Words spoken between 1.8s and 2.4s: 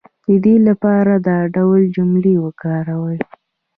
جملې